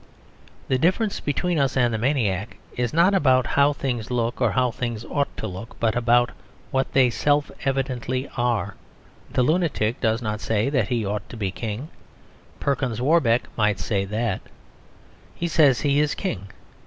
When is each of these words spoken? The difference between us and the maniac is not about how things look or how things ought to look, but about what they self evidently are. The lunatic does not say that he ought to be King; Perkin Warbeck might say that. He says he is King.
The 0.67 0.79
difference 0.79 1.19
between 1.19 1.59
us 1.59 1.77
and 1.77 1.93
the 1.93 1.99
maniac 1.99 2.57
is 2.75 2.91
not 2.91 3.13
about 3.13 3.45
how 3.45 3.71
things 3.71 4.09
look 4.09 4.41
or 4.41 4.53
how 4.53 4.71
things 4.71 5.05
ought 5.05 5.37
to 5.37 5.45
look, 5.45 5.79
but 5.79 5.95
about 5.95 6.31
what 6.71 6.91
they 6.93 7.11
self 7.11 7.51
evidently 7.65 8.27
are. 8.35 8.73
The 9.31 9.43
lunatic 9.43 10.01
does 10.01 10.19
not 10.19 10.41
say 10.41 10.71
that 10.71 10.87
he 10.87 11.05
ought 11.05 11.29
to 11.29 11.37
be 11.37 11.51
King; 11.51 11.89
Perkin 12.59 12.97
Warbeck 12.97 13.43
might 13.55 13.77
say 13.79 14.03
that. 14.05 14.41
He 15.35 15.47
says 15.47 15.81
he 15.81 15.99
is 15.99 16.15
King. 16.15 16.47